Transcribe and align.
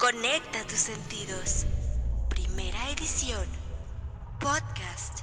Conecta 0.00 0.62
tus 0.66 0.78
sentidos. 0.78 1.66
Primera 2.30 2.90
edición. 2.90 3.44
Podcast. 4.40 5.20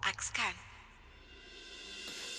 Axcan. 0.00 0.54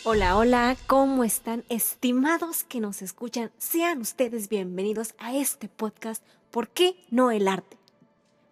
Hola, 0.04 0.36
hola, 0.36 0.76
¿cómo 0.88 1.24
están 1.24 1.64
estimados 1.70 2.64
que 2.64 2.80
nos 2.80 3.04
escuchan? 3.04 3.52
Sean 3.60 4.02
ustedes 4.02 4.50
bienvenidos 4.50 5.14
a 5.20 5.36
este 5.36 5.70
podcast 5.70 6.26
¿Por 6.50 6.70
qué 6.70 6.96
no 7.12 7.30
el 7.30 7.48
arte? 7.48 7.78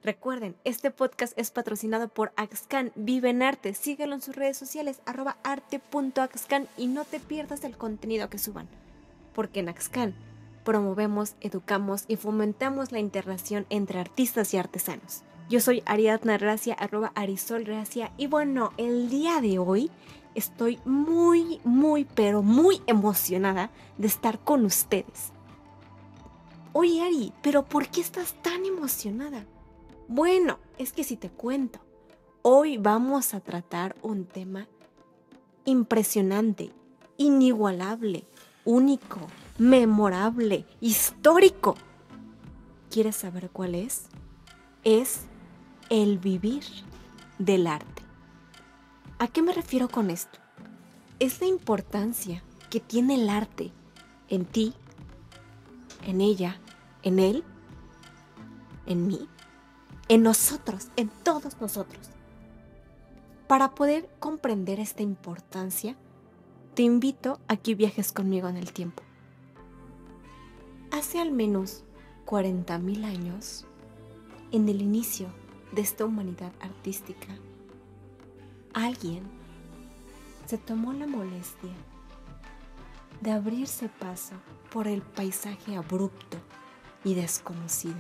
Recuerden, 0.04 0.56
este 0.64 0.92
podcast 0.92 1.36
es 1.40 1.50
patrocinado 1.50 2.08
por 2.08 2.32
Axcan 2.36 2.92
Vive 2.94 3.32
en 3.32 3.42
Arte. 3.42 3.74
Síguelo 3.74 4.14
en 4.14 4.22
sus 4.22 4.36
redes 4.36 4.58
sociales, 4.58 5.02
arroba 5.08 5.38
arte.axcan 5.42 6.68
y 6.78 6.86
no 6.86 7.04
te 7.06 7.20
pierdas 7.20 7.64
el 7.64 7.76
contenido 7.76 8.30
que 8.30 8.38
suban. 8.38 8.68
Porque 9.34 9.62
en 9.62 9.70
Axcan 9.70 10.14
promovemos, 10.64 11.36
educamos 11.42 12.06
y 12.08 12.16
fomentamos 12.16 12.92
la 12.92 13.00
interacción 13.00 13.66
entre 13.70 14.00
artistas 14.00 14.54
y 14.54 14.58
artesanos. 14.58 15.24
Yo 15.50 15.60
soy 15.60 15.84
Ariadna 15.86 16.38
Gracia, 16.38 16.74
arroba 16.76 17.12
Arisol 17.16 17.64
Gracia, 17.64 18.12
y 18.18 18.28
bueno, 18.28 18.72
el 18.78 19.10
día 19.10 19.42
de 19.42 19.60
hoy 19.60 19.92
estoy 20.34 20.80
muy, 20.86 21.60
muy, 21.64 22.06
pero 22.06 22.42
muy 22.42 22.82
emocionada 22.88 23.70
de 23.98 24.08
estar 24.08 24.40
con 24.40 24.66
ustedes. 24.66 25.34
Oye 26.74 27.02
Ari, 27.02 27.34
pero 27.42 27.66
¿por 27.66 27.90
qué 27.90 28.00
estás 28.00 28.34
tan 28.42 28.66
emocionada? 28.66 29.46
Bueno, 30.08 30.58
es 30.78 30.94
que 30.94 31.04
si 31.04 31.18
te 31.18 31.30
cuento, 31.30 31.80
hoy 32.44 32.78
vamos 32.78 33.34
a 33.34 33.42
tratar 33.42 33.96
un 34.02 34.26
tema 34.26 34.68
impresionante, 35.66 36.72
inigualable, 37.18 38.26
único, 38.64 39.20
memorable, 39.58 40.66
histórico. 40.80 41.76
¿Quieres 42.90 43.16
saber 43.16 43.50
cuál 43.50 43.76
es? 43.76 44.08
Es 44.84 45.22
el 45.90 46.18
vivir 46.18 46.64
del 47.38 47.68
arte. 47.68 48.04
¿A 49.20 49.28
qué 49.28 49.42
me 49.42 49.54
refiero 49.54 49.88
con 49.88 50.10
esto? 50.10 50.40
Es 51.20 51.42
la 51.42 51.48
importancia 51.48 52.44
que 52.70 52.80
tiene 52.80 53.16
el 53.16 53.30
arte 53.30 53.72
en 54.30 54.46
ti, 54.46 54.74
en 56.06 56.22
ella, 56.22 56.60
en 57.04 57.20
él, 57.20 57.44
en 58.86 59.06
mí, 59.06 59.28
en 60.08 60.24
nosotros, 60.24 60.88
en 60.96 61.10
todos 61.24 61.60
nosotros. 61.62 62.10
Para 63.48 63.76
poder 63.76 64.10
comprender 64.20 64.80
esta 64.80 65.04
importancia, 65.04 65.96
te 66.74 66.84
invito 66.84 67.40
a 67.48 67.58
que 67.58 67.76
viajes 67.76 68.12
conmigo 68.12 68.48
en 68.48 68.58
el 68.58 68.72
tiempo. 68.72 69.04
Hace 70.92 71.20
al 71.22 71.32
menos 71.32 71.84
40.000 72.26 73.06
años, 73.06 73.66
en 74.52 74.68
el 74.68 74.82
inicio 74.82 75.28
de 75.72 75.82
esta 75.82 76.04
humanidad 76.04 76.52
artística, 76.60 77.30
alguien 78.74 79.24
se 80.46 80.58
tomó 80.58 80.92
la 80.92 81.08
molestia 81.08 81.72
de 83.22 83.32
abrirse 83.32 83.88
paso 83.88 84.36
por 84.70 84.90
el 84.90 85.02
paisaje 85.02 85.78
abrupto 85.78 86.38
y 87.06 87.14
desconocido. 87.14 87.96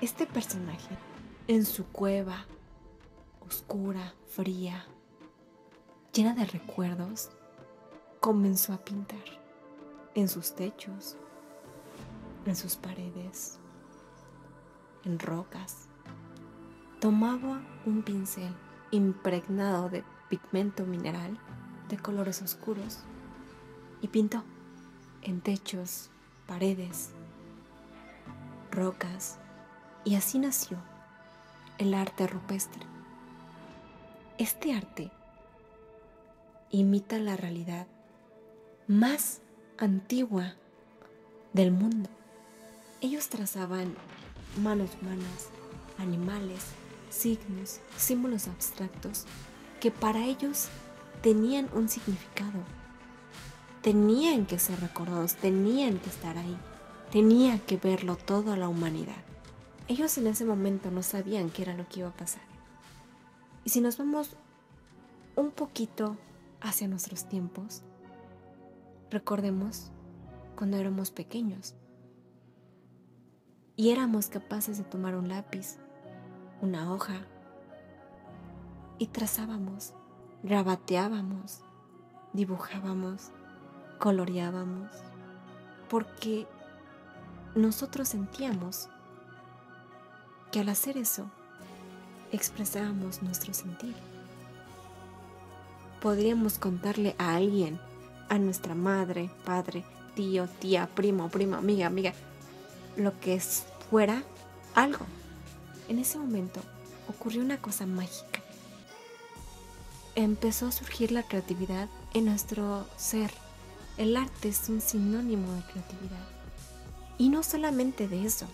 Este 0.00 0.26
personaje, 0.26 0.96
en 1.46 1.66
su 1.66 1.84
cueva, 1.88 2.46
oscura, 3.46 4.14
fría, 4.28 4.86
llena 6.14 6.34
de 6.34 6.46
recuerdos, 6.46 7.28
comenzó 8.20 8.72
a 8.72 8.78
pintar 8.78 9.39
en 10.14 10.28
sus 10.28 10.54
techos, 10.54 11.16
en 12.46 12.56
sus 12.56 12.76
paredes, 12.76 13.58
en 15.04 15.18
rocas. 15.18 15.88
Tomaba 17.00 17.62
un 17.86 18.02
pincel 18.02 18.54
impregnado 18.90 19.88
de 19.88 20.04
pigmento 20.28 20.84
mineral 20.84 21.38
de 21.88 21.96
colores 21.96 22.42
oscuros 22.42 23.00
y 24.00 24.08
pintó 24.08 24.42
en 25.22 25.40
techos, 25.40 26.10
paredes, 26.46 27.10
rocas 28.70 29.38
y 30.04 30.14
así 30.14 30.38
nació 30.38 30.78
el 31.78 31.94
arte 31.94 32.26
rupestre. 32.26 32.82
Este 34.38 34.74
arte 34.74 35.10
imita 36.70 37.18
la 37.18 37.36
realidad 37.36 37.86
más 38.86 39.42
antigua 39.80 40.56
del 41.54 41.72
mundo. 41.72 42.10
Ellos 43.00 43.30
trazaban 43.30 43.94
manos 44.62 44.90
humanas, 45.00 45.48
animales, 45.96 46.60
signos, 47.08 47.80
símbolos 47.96 48.46
abstractos 48.46 49.24
que 49.80 49.90
para 49.90 50.26
ellos 50.26 50.68
tenían 51.22 51.70
un 51.72 51.88
significado. 51.88 52.60
Tenían 53.80 54.44
que 54.44 54.58
ser 54.58 54.78
recordados, 54.80 55.36
tenían 55.36 55.98
que 55.98 56.10
estar 56.10 56.36
ahí, 56.36 56.58
tenía 57.10 57.58
que 57.58 57.78
verlo 57.78 58.16
toda 58.16 58.58
la 58.58 58.68
humanidad. 58.68 59.24
Ellos 59.88 60.18
en 60.18 60.26
ese 60.26 60.44
momento 60.44 60.90
no 60.90 61.02
sabían 61.02 61.48
qué 61.48 61.62
era 61.62 61.74
lo 61.74 61.88
que 61.88 62.00
iba 62.00 62.10
a 62.10 62.16
pasar. 62.16 62.42
Y 63.64 63.70
si 63.70 63.80
nos 63.80 63.96
vamos 63.96 64.36
un 65.36 65.50
poquito 65.50 66.18
hacia 66.60 66.86
nuestros 66.86 67.26
tiempos, 67.30 67.82
recordemos 69.10 69.90
cuando 70.56 70.76
éramos 70.76 71.10
pequeños 71.10 71.74
y 73.76 73.90
éramos 73.90 74.28
capaces 74.28 74.78
de 74.78 74.84
tomar 74.84 75.16
un 75.16 75.28
lápiz, 75.28 75.78
una 76.60 76.92
hoja 76.92 77.14
y 78.98 79.06
trazábamos, 79.06 79.94
grabateábamos, 80.42 81.60
dibujábamos, 82.34 83.30
coloreábamos, 83.98 84.90
porque 85.88 86.46
nosotros 87.54 88.08
sentíamos 88.08 88.88
que 90.52 90.60
al 90.60 90.68
hacer 90.68 90.96
eso 90.96 91.30
expresábamos 92.32 93.22
nuestro 93.22 93.54
sentir. 93.54 93.94
Podríamos 96.00 96.58
contarle 96.58 97.14
a 97.18 97.34
alguien, 97.34 97.80
a 98.30 98.38
nuestra 98.38 98.74
madre, 98.74 99.28
padre, 99.44 99.84
tío, 100.14 100.48
tía, 100.48 100.88
primo, 100.94 101.28
prima, 101.28 101.58
amiga, 101.58 101.88
amiga, 101.88 102.14
lo 102.96 103.18
que 103.20 103.38
fuera 103.90 104.22
algo. 104.74 105.04
En 105.88 105.98
ese 105.98 106.16
momento 106.16 106.60
ocurrió 107.08 107.42
una 107.42 107.60
cosa 107.60 107.86
mágica. 107.86 108.40
Empezó 110.14 110.68
a 110.68 110.72
surgir 110.72 111.10
la 111.10 111.24
creatividad 111.24 111.88
en 112.14 112.26
nuestro 112.26 112.86
ser. 112.96 113.32
El 113.96 114.16
arte 114.16 114.48
es 114.48 114.68
un 114.68 114.80
sinónimo 114.80 115.52
de 115.52 115.62
creatividad. 115.62 116.28
Y 117.18 117.28
no 117.28 117.42
solamente 117.42 118.06
de 118.06 118.24
eso, 118.24 118.46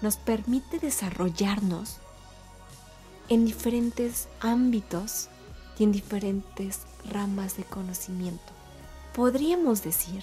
nos 0.00 0.16
permite 0.16 0.78
desarrollarnos 0.78 1.96
en 3.28 3.44
diferentes 3.44 4.28
ámbitos 4.40 5.28
y 5.78 5.84
en 5.84 5.92
diferentes 5.92 6.82
ramas 7.10 7.56
de 7.56 7.64
conocimiento. 7.64 8.55
Podríamos 9.16 9.82
decir 9.82 10.22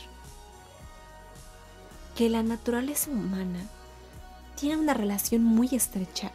que 2.15 2.29
la 2.29 2.43
naturaleza 2.43 3.09
humana 3.09 3.67
tiene 4.55 4.77
una 4.77 4.93
relación 4.93 5.43
muy 5.43 5.67
estrecha 5.71 6.31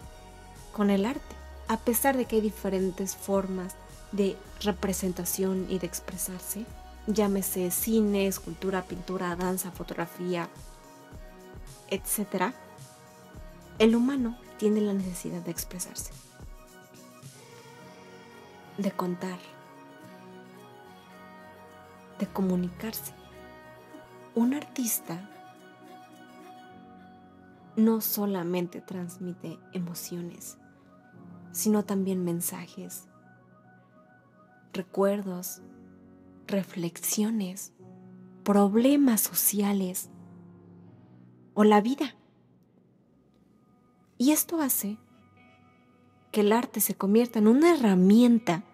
con 0.72 0.90
el 0.90 1.06
arte, 1.06 1.36
a 1.68 1.76
pesar 1.76 2.16
de 2.16 2.24
que 2.24 2.34
hay 2.36 2.42
diferentes 2.42 3.14
formas 3.14 3.76
de 4.10 4.36
representación 4.60 5.66
y 5.68 5.78
de 5.78 5.86
expresarse, 5.86 6.66
llámese 7.06 7.70
cine, 7.70 8.26
escultura, 8.26 8.82
pintura, 8.82 9.36
danza, 9.36 9.70
fotografía, 9.70 10.48
etc., 11.90 12.52
el 13.78 13.94
humano 13.94 14.36
tiene 14.56 14.80
la 14.80 14.94
necesidad 14.94 15.42
de 15.42 15.52
expresarse 15.52 16.10
de 18.78 18.90
contar, 18.90 19.38
de 22.18 22.26
comunicarse. 22.26 23.12
Un 24.34 24.54
artista 24.54 25.28
no 27.76 28.00
solamente 28.00 28.80
transmite 28.80 29.58
emociones, 29.72 30.58
sino 31.52 31.84
también 31.84 32.24
mensajes, 32.24 33.08
recuerdos, 34.72 35.62
reflexiones, 36.46 37.72
problemas 38.42 39.20
sociales 39.20 40.10
o 41.54 41.64
la 41.64 41.80
vida. 41.80 42.16
Y 44.16 44.32
esto 44.32 44.60
hace 44.60 44.98
que 46.32 46.40
el 46.40 46.52
arte 46.52 46.80
se 46.80 46.94
convierta 46.94 47.38
en 47.38 47.46
una 47.46 47.74
herramienta 47.74 48.64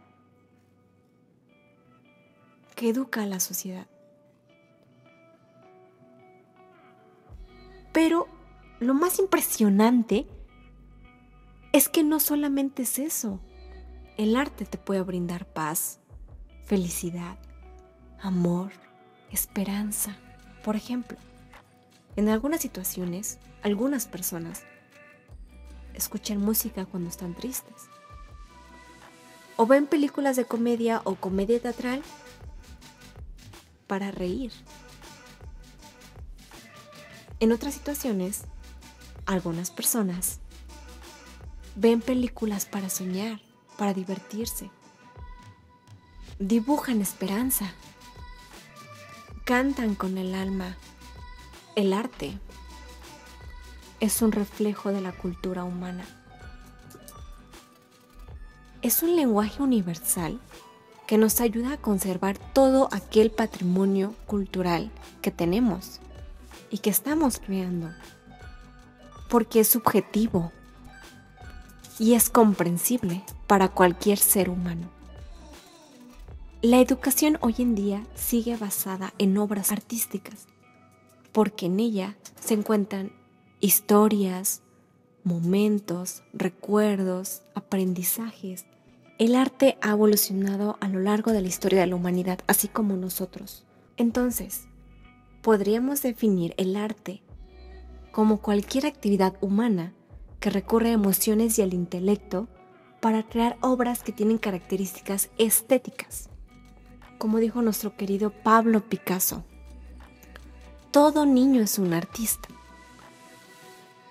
que 2.74 2.88
educa 2.88 3.22
a 3.22 3.26
la 3.26 3.40
sociedad. 3.40 3.86
Pero 7.92 8.28
lo 8.80 8.92
más 8.94 9.18
impresionante 9.18 10.26
es 11.72 11.88
que 11.88 12.02
no 12.02 12.20
solamente 12.20 12.82
es 12.82 12.98
eso. 12.98 13.40
El 14.16 14.36
arte 14.36 14.64
te 14.64 14.78
puede 14.78 15.02
brindar 15.02 15.46
paz, 15.46 16.00
felicidad, 16.64 17.38
amor, 18.20 18.72
esperanza. 19.30 20.16
Por 20.64 20.76
ejemplo, 20.76 21.18
en 22.16 22.28
algunas 22.28 22.60
situaciones, 22.60 23.38
algunas 23.62 24.06
personas 24.06 24.62
escuchan 25.94 26.38
música 26.38 26.86
cuando 26.86 27.10
están 27.10 27.34
tristes. 27.34 27.88
O 29.56 29.66
ven 29.66 29.86
películas 29.86 30.36
de 30.36 30.44
comedia 30.44 31.00
o 31.04 31.14
comedia 31.14 31.60
teatral 31.60 32.02
para 33.86 34.10
reír. 34.10 34.52
En 37.40 37.52
otras 37.52 37.74
situaciones, 37.74 38.44
algunas 39.26 39.70
personas 39.70 40.40
ven 41.76 42.00
películas 42.00 42.66
para 42.66 42.88
soñar, 42.88 43.40
para 43.76 43.94
divertirse. 43.94 44.70
Dibujan 46.38 47.00
esperanza. 47.00 47.72
Cantan 49.44 49.94
con 49.94 50.18
el 50.18 50.34
alma. 50.34 50.76
El 51.76 51.92
arte 51.92 52.38
es 54.00 54.22
un 54.22 54.32
reflejo 54.32 54.90
de 54.90 55.00
la 55.00 55.12
cultura 55.12 55.64
humana. 55.64 56.04
Es 58.82 59.02
un 59.02 59.16
lenguaje 59.16 59.62
universal 59.62 60.40
que 61.06 61.18
nos 61.18 61.40
ayuda 61.40 61.72
a 61.72 61.76
conservar 61.76 62.38
todo 62.38 62.88
aquel 62.92 63.30
patrimonio 63.30 64.14
cultural 64.26 64.90
que 65.22 65.30
tenemos 65.30 66.00
y 66.70 66.78
que 66.78 66.90
estamos 66.90 67.38
creando, 67.38 67.90
porque 69.28 69.60
es 69.60 69.68
subjetivo 69.68 70.52
y 71.98 72.14
es 72.14 72.30
comprensible 72.30 73.22
para 73.46 73.68
cualquier 73.68 74.18
ser 74.18 74.50
humano. 74.50 74.88
La 76.62 76.80
educación 76.80 77.36
hoy 77.42 77.56
en 77.58 77.74
día 77.74 78.06
sigue 78.14 78.56
basada 78.56 79.12
en 79.18 79.36
obras 79.36 79.70
artísticas, 79.70 80.46
porque 81.32 81.66
en 81.66 81.78
ella 81.78 82.16
se 82.40 82.54
encuentran 82.54 83.12
historias, 83.60 84.62
momentos, 85.24 86.22
recuerdos, 86.32 87.42
aprendizajes. 87.54 88.66
El 89.16 89.36
arte 89.36 89.78
ha 89.80 89.90
evolucionado 89.90 90.76
a 90.80 90.88
lo 90.88 90.98
largo 90.98 91.30
de 91.30 91.40
la 91.40 91.46
historia 91.46 91.80
de 91.80 91.86
la 91.86 91.94
humanidad, 91.94 92.40
así 92.48 92.66
como 92.66 92.96
nosotros. 92.96 93.64
Entonces, 93.96 94.66
podríamos 95.40 96.02
definir 96.02 96.52
el 96.56 96.74
arte 96.74 97.22
como 98.10 98.40
cualquier 98.40 98.86
actividad 98.86 99.36
humana 99.40 99.92
que 100.40 100.50
recurre 100.50 100.90
a 100.90 100.94
emociones 100.94 101.58
y 101.58 101.62
al 101.62 101.74
intelecto 101.74 102.48
para 103.00 103.22
crear 103.22 103.56
obras 103.60 104.02
que 104.02 104.10
tienen 104.10 104.38
características 104.38 105.30
estéticas. 105.38 106.28
Como 107.18 107.38
dijo 107.38 107.62
nuestro 107.62 107.96
querido 107.96 108.30
Pablo 108.30 108.80
Picasso, 108.88 109.44
todo 110.90 111.24
niño 111.24 111.60
es 111.60 111.78
un 111.78 111.92
artista. 111.92 112.48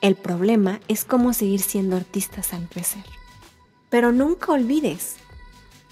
El 0.01 0.15
problema 0.15 0.79
es 0.87 1.03
cómo 1.03 1.33
seguir 1.33 1.59
siendo 1.59 1.97
artistas 1.97 2.53
al 2.53 2.69
crecer. 2.69 3.03
Pero 3.93 4.11
nunca 4.11 4.53
olvides 4.53 5.17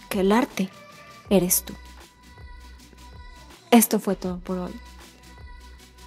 que 0.09 0.21
el 0.21 0.31
arte 0.31 0.71
eres 1.29 1.61
tú. 1.61 1.75
Esto 3.69 3.99
fue 3.99 4.15
todo 4.15 4.39
por 4.39 4.57
hoy. 4.57 4.73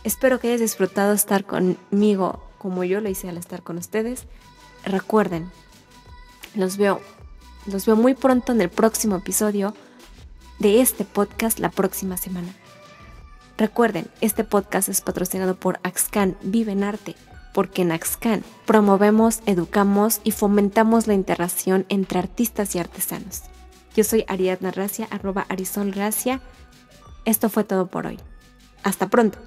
Espero 0.03 0.41
que 0.41 0.49
hayas 0.49 0.61
disfrutado 0.61 1.13
estar 1.13 1.45
conmigo 1.45 2.51
como 2.59 2.83
yo 2.83 3.01
lo 3.01 3.09
hice 3.09 3.29
al 3.29 3.37
estar 3.37 3.63
con 3.63 3.79
ustedes. 3.79 4.27
Recuerden, 4.85 5.53
los 6.57 6.79
veo, 6.79 7.01
los 7.67 7.87
veo 7.87 7.95
muy 7.95 8.15
pronto 8.15 8.51
en 8.51 8.61
el 8.61 8.71
próximo 8.71 9.15
episodio 9.15 9.73
de 10.59 10.81
este 10.81 11.05
podcast 11.05 11.61
la 11.61 11.71
próxima 11.71 12.17
semana. 12.17 12.57
Recuerden, 13.57 14.11
este 14.21 14.43
podcast 14.43 14.89
es 14.89 15.01
patrocinado 15.01 15.55
por 15.55 15.79
Axcan 15.85 16.37
Vive 16.43 16.73
en 16.73 16.83
Arte, 16.83 17.15
porque 17.55 17.83
en 17.83 17.93
Axcan 17.93 18.43
promovemos, 18.67 19.41
educamos 19.47 20.21
y 20.25 20.33
fomentamos 20.33 21.07
la 21.07 21.15
interacción 21.15 21.87
entre 21.89 22.19
artistas 22.19 22.75
y 22.75 22.81
artesanos. 22.81 23.45
Yo 23.97 24.03
soy 24.05 24.25
Ariadna 24.27 24.73
Racia, 24.73 25.07
arroba 25.11 25.47
Arizon 25.49 25.95
Esto 27.25 27.49
fue 27.49 27.65
todo 27.65 27.87
por 27.87 28.07
hoy. 28.07 28.19
Hasta 28.83 29.09
pronto. 29.09 29.39